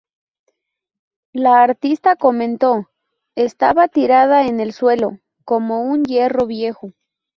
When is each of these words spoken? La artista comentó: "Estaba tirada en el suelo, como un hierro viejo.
La 1.31 1.61
artista 1.61 2.15
comentó: 2.15 2.89
"Estaba 3.35 3.87
tirada 3.87 4.47
en 4.47 4.59
el 4.59 4.73
suelo, 4.73 5.19
como 5.45 5.83
un 5.83 6.03
hierro 6.05 6.47
viejo. 6.47 6.93